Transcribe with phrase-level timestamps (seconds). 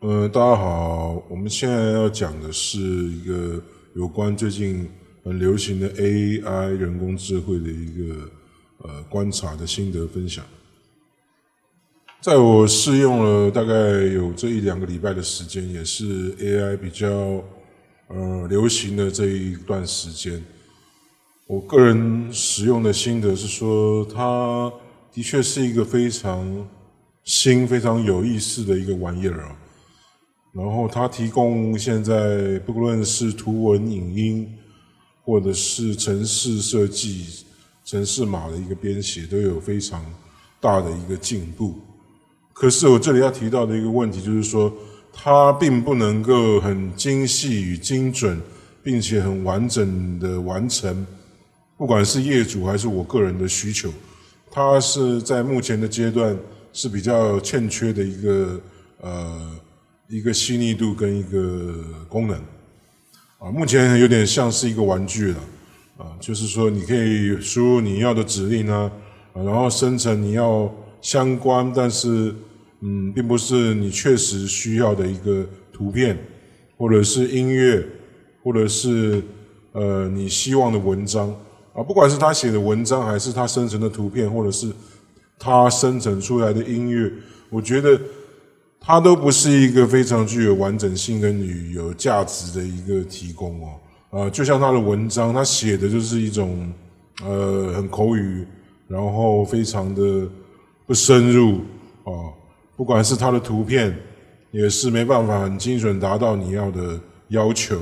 [0.00, 3.58] 呃，大家好，我们现在要讲的是一个
[3.94, 4.86] 有关最近
[5.24, 8.30] 很流行的 AI 人工智慧的一个
[8.82, 10.44] 呃观察的心得分享。
[12.20, 13.72] 在我试用了大概
[14.12, 17.42] 有这一两个礼拜的时间，也是 AI 比较
[18.08, 20.44] 呃流行的这一段时间，
[21.46, 24.70] 我个人使用的心得是说，它
[25.10, 26.68] 的确是一个非常
[27.24, 29.56] 新、非常有意思的一个玩意儿啊。
[30.56, 34.50] 然后它提供现在不论是图文、影音，
[35.22, 37.26] 或者是城市设计、
[37.84, 40.02] 城市码的一个编写，都有非常
[40.58, 41.74] 大的一个进步。
[42.54, 44.72] 可是我这里要提到的一个问题就是说，
[45.12, 48.40] 它并不能够很精细与精准，
[48.82, 51.06] 并且很完整的完成，
[51.76, 53.90] 不管是业主还是我个人的需求，
[54.50, 56.34] 它是在目前的阶段
[56.72, 58.58] 是比较欠缺的一个
[59.02, 59.50] 呃。
[60.08, 61.74] 一个细腻度跟一个
[62.08, 62.36] 功能，
[63.38, 65.38] 啊，目前有点像是一个玩具了，
[65.98, 68.90] 啊，就是说你可以输入你要的指令呢，
[69.32, 72.32] 啊，然后生成你要相关，但是
[72.82, 76.16] 嗯，并不是你确实需要的一个图片，
[76.76, 77.84] 或者是音乐，
[78.44, 79.20] 或者是
[79.72, 81.28] 呃你希望的文章，
[81.74, 84.70] 啊，不管是他写的文章，还是他生成的图片，或者是
[85.36, 87.10] 他生成出来的音乐，
[87.50, 88.00] 我觉得。
[88.86, 96.72] 它都不是一个非常具有完整性跟有价值的一个提供哦，啊，就像他的文章，他写的就是一种
[97.24, 98.46] 呃很口语，
[98.86, 100.28] 然后非常的
[100.86, 101.56] 不深入
[102.04, 102.30] 啊，
[102.76, 103.92] 不管是他的图片，
[104.52, 107.76] 也是没办法很精准达到你要的要求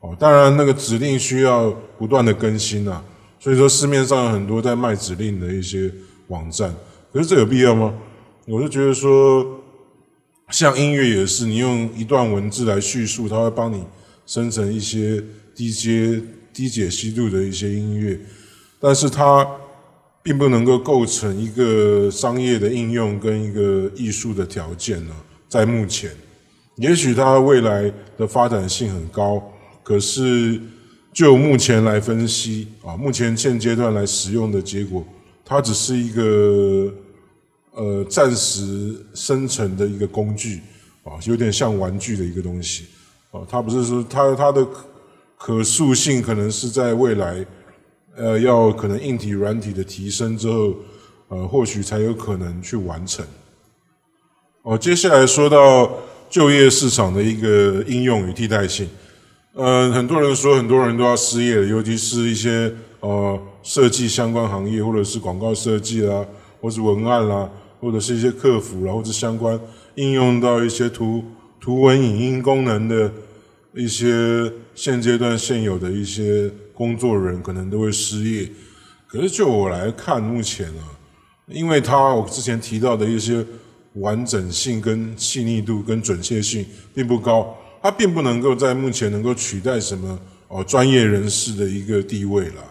[0.00, 0.14] 哦。
[0.18, 3.02] 当然，那个指令需要不断的更新啊，
[3.40, 5.90] 所以说市面上有很多在卖指令的一些
[6.28, 6.70] 网站，
[7.14, 7.94] 可是这有必要吗？
[8.46, 9.63] 我就觉得说。
[10.54, 13.82] 像音乐也是，你用一段文字来叙述，它会帮你
[14.24, 15.20] 生成一些
[15.52, 18.16] 低阶、低解析度的一些音乐，
[18.78, 19.44] 但是它
[20.22, 25.16] 并不能够构成一个商业的应用跟一个艺术的条件呢。
[25.48, 26.12] 在目前，
[26.76, 29.42] 也许它未来的发展性很高，
[29.82, 30.60] 可是
[31.12, 35.04] 就目前来分析啊，目前现阶段来使用的结果，
[35.44, 36.94] 它只是一个。
[37.76, 40.60] 呃，暂时生成的一个工具
[41.02, 42.84] 啊，有点像玩具的一个东西
[43.32, 43.40] 啊。
[43.48, 44.64] 它不是说它它的
[45.36, 47.44] 可塑性可能是在未来，
[48.16, 50.74] 呃，要可能硬体软体的提升之后，
[51.28, 53.26] 呃，或许才有可能去完成。
[54.62, 55.90] 哦，接下来说到
[56.30, 58.88] 就业市场的一个应用与替代性。
[59.52, 66.24] 呃，很多人说很多人都要失业了，尤其是一些呃设计相关行业，或者是广告设计啦，
[66.60, 67.50] 或是文案啦。
[67.84, 69.60] 或者是一些客服，然后是相关
[69.96, 71.22] 应用到一些图
[71.60, 73.12] 图文影音功能的
[73.74, 78.48] 一些现阶段现有的一些工作人，可能都会失业。
[79.06, 80.96] 可是就我来看，目前啊，
[81.46, 83.44] 因为他我之前提到的一些
[83.96, 86.64] 完整性、跟细腻度、跟准确性
[86.94, 90.18] 并不高，它并不能够在目前能够取代什么
[90.48, 92.62] 哦专业人士的一个地位了。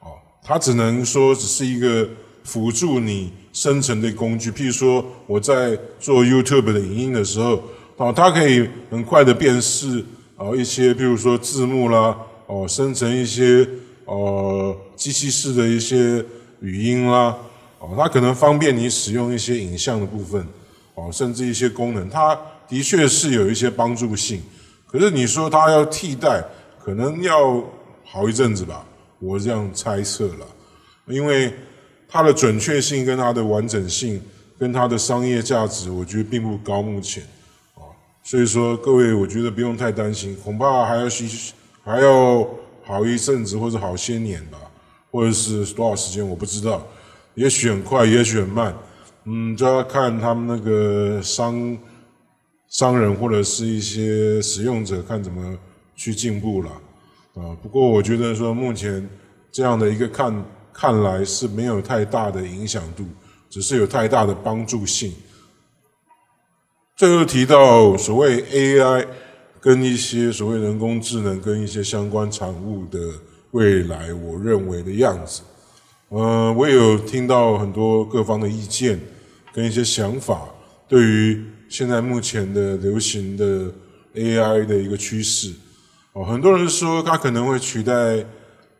[0.00, 0.12] 哦，
[0.44, 2.06] 它只能说只是一个。
[2.42, 7.62] 辅助你生成的工具，譬如说我在做 YouTube 的影音的时候，
[7.96, 10.04] 哦，它可以很快的辨识
[10.36, 13.68] 哦一些，譬如说字幕啦，哦，生成一些
[14.06, 16.24] 呃机器式的一些
[16.60, 17.36] 语音啦，
[17.78, 20.44] 哦，它可能方便你使用一些影像的部分，
[20.94, 24.42] 哦，甚至一些功能，它的确是有一些帮助性。
[24.86, 26.42] 可是你说它要替代，
[26.82, 27.62] 可能要
[28.04, 28.84] 好一阵子吧，
[29.18, 30.46] 我这样猜测了，
[31.06, 31.52] 因为。
[32.10, 34.20] 它的准确性跟它的完整性
[34.58, 36.82] 跟它的商业价值，我觉得并不高。
[36.82, 37.22] 目前
[37.76, 37.86] 啊，
[38.24, 41.52] 所以说各位，我觉得不用太担心，恐怕还要需
[41.84, 42.44] 还要
[42.82, 44.58] 好一阵子或者好些年吧，
[45.12, 46.84] 或者是多少时间我不知道，
[47.34, 48.74] 也许很快，也许很慢，
[49.26, 51.78] 嗯，就要看他们那个商
[52.68, 55.56] 商人或者是一些使用者看怎么
[55.94, 56.70] 去进步了
[57.36, 57.56] 啊。
[57.62, 59.08] 不过我觉得说目前
[59.52, 60.34] 这样的一个看。
[60.72, 63.04] 看来是没有太大的影响度，
[63.48, 65.12] 只是有太大的帮助性。
[66.96, 69.06] 最后提到所谓 AI
[69.60, 72.98] 跟一些所谓人工智能跟一些相关产物的
[73.52, 75.42] 未来，我认为的样子，
[76.10, 79.00] 嗯，我有听到很多各方的意见
[79.52, 80.48] 跟一些想法，
[80.88, 83.72] 对于现在目前的流行的
[84.14, 85.52] AI 的一个趋势，
[86.12, 88.24] 哦，很多人说它可能会取代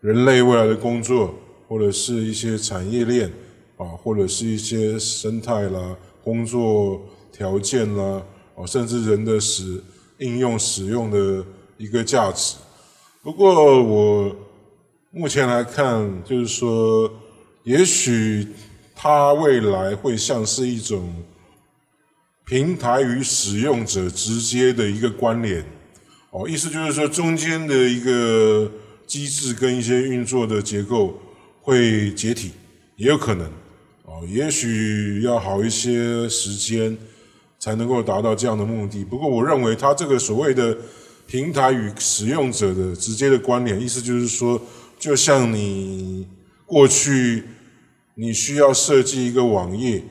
[0.00, 1.34] 人类未来的工作。
[1.68, 3.32] 或者是一些产业链
[3.76, 7.00] 啊，或者是一些生态啦、工作
[7.32, 8.22] 条件啦，
[8.54, 9.82] 哦，甚至人的使
[10.18, 11.44] 应用使用的
[11.76, 12.56] 一个价值。
[13.22, 14.36] 不过我
[15.10, 17.10] 目前来看，就是说，
[17.62, 18.46] 也许
[18.94, 21.12] 它未来会像是一种
[22.44, 25.64] 平台与使用者直接的一个关联。
[26.30, 28.70] 哦，意思就是说，中间的一个
[29.06, 31.18] 机制跟一些运作的结构
[31.64, 32.50] 会解体，
[32.96, 33.46] 也有可能。
[34.04, 36.94] 哦，也许要好一些时间
[37.58, 39.02] 才能够达到这样的目的。
[39.02, 40.76] 不过，我认为它这个所谓的
[41.26, 44.60] 平台与使用者的直接的关联，意思就是说，
[44.98, 46.28] 就像你
[46.66, 47.44] 过去
[48.16, 50.02] 你需要设计一个网页，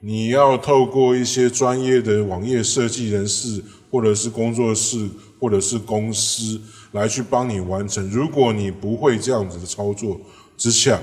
[0.00, 5.06] 你要透过一些专业的网页设计人士，或者是工作室，
[5.38, 6.58] 或者是公司
[6.92, 8.08] 来去帮你完成。
[8.08, 10.18] 如果你不会这样子的操作
[10.62, 11.00] 之下，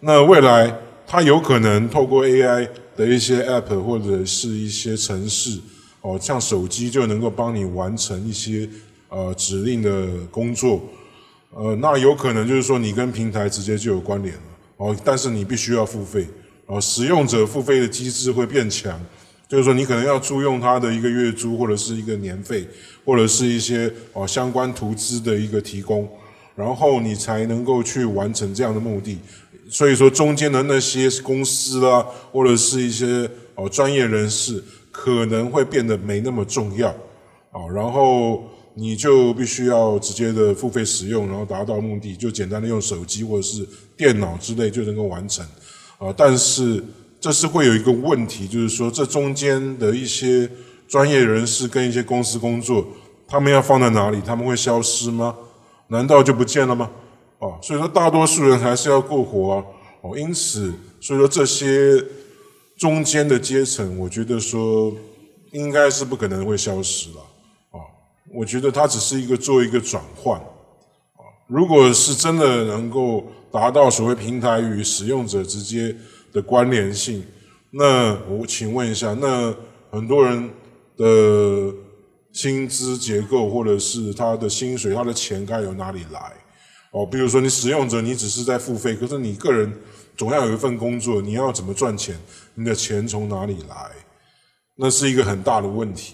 [0.00, 0.74] 那未来。
[1.08, 5.60] 它有可能透过 AI 的一些 App 或者是一些程式，
[6.00, 8.68] 哦，像手机就能够帮你完成一些
[9.08, 10.82] 呃指令的工作，
[11.54, 14.42] 呃，那有可能就是说你跟平台直接就有关联了，
[14.78, 16.26] 哦，但是你必须要付费，
[16.66, 19.00] 哦，使用者付费的机制会变强，
[19.48, 22.66] 就是说你可能要租用它的一个月租或者是一个年费，
[23.04, 26.10] 或者是一些哦相关图资的一个提供，
[26.56, 29.18] 然后你才能够去完成这样的目的。
[29.68, 34.62] 所以说，中间的那些公司啦，或者是一些哦专业人士，
[34.92, 36.88] 可能会变得没那么重要，
[37.50, 38.44] 啊，然后
[38.74, 43.66] 你就必须要直接的付费使用，然后达到目的，就简单的用手机或者是
[43.96, 45.44] 电脑之类就能够完成，
[45.98, 46.80] 啊，但是
[47.20, 50.48] 这是会有一个问题，就是说这中间的一些
[50.86, 52.86] 专业人士跟一些公司工作，
[53.26, 54.22] 他们要放在哪里？
[54.24, 55.34] 他们会消失吗？
[55.88, 56.90] 难道就不见了吗？
[57.38, 59.64] 哦，所以说大多数人还是要过活啊，
[60.00, 62.02] 哦，因此，所以说这些
[62.78, 64.92] 中间的阶层，我觉得说
[65.52, 67.20] 应该是不可能会消失了，
[67.70, 67.78] 啊，
[68.34, 75.96] 我觉得它只是一个做一个转换，啊，如果是真的能够达到所谓平台与使用者之间
[76.32, 77.22] 的关联性，
[77.70, 79.54] 那我请问一下，那
[79.90, 80.50] 很多人
[80.96, 81.04] 的
[82.36, 86.20] 薪资结构或者是他的薪水、他的钱该由哪里来？
[86.90, 89.72] 哦，比如说你使用者，你只是在付费，可是你个人
[90.18, 92.14] 总要有一份工作，你要怎么赚钱？
[92.54, 93.90] 你的钱从哪里来？
[94.76, 96.12] 那是一个很大的问题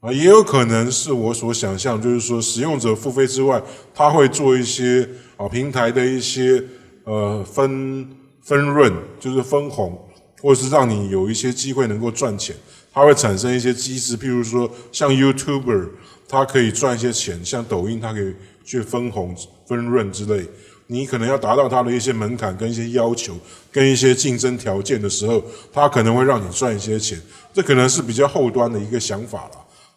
[0.00, 0.12] 啊！
[0.12, 3.62] 也有可能是我所想象，就是说使用者付费之外，
[3.94, 5.08] 他会做一些
[5.38, 6.62] 啊平台的一些
[7.04, 8.06] 呃分
[8.42, 9.98] 分润，就是分红，
[10.44, 12.54] 或者是让你有一些机会能够赚钱，
[12.92, 15.88] 它会产生一些机制，譬如说像 YouTuber，
[16.28, 19.34] 它可以赚一些钱，像抖音，它可以去分红。
[19.66, 20.46] 分润之类，
[20.88, 23.32] 你可能要达到它的一些门槛跟一些要求，
[23.72, 25.42] 跟一些竞争条件的时候，
[25.72, 27.18] 它可能会让你赚一些钱。
[27.54, 29.52] 这可能是比较后端的一个想法了。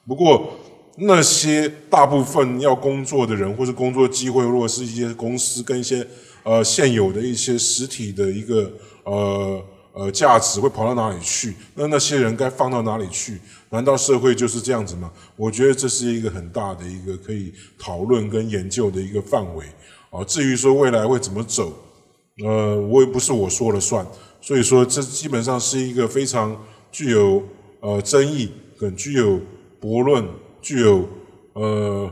[0.08, 0.54] 不过
[0.96, 6.08] 那些大部分要工作的人，或是工作机会，如果是一些公司跟一些
[6.44, 8.72] 呃现有的一些实体的一个
[9.04, 9.62] 呃
[9.98, 11.56] 呃价值，会跑到哪里去？
[11.74, 13.40] 那那些人该放到哪里去？
[13.70, 15.12] 难道社会就是这样子吗？
[15.36, 19.66] 我觉得这是一个很大的一个可以讨论跟研究的一个范围
[20.12, 20.24] 啊。
[20.24, 21.74] 至于说未来会怎么走，
[22.46, 24.06] 呃，我也不是我说了算。
[24.40, 26.56] 所以说，这基本上是一个非常
[26.92, 27.44] 具有
[27.82, 29.42] 呃争议、很具有
[29.80, 30.24] 驳论、
[30.62, 31.10] 具有
[31.54, 32.10] 呃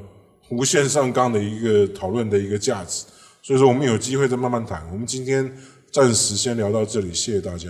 [0.50, 3.05] 无限上纲的一个讨论的一个价值。
[3.43, 4.83] 所以说，我们有机会再慢慢谈。
[4.91, 5.55] 我们今天
[5.91, 7.69] 暂时先聊到这里，谢谢大家。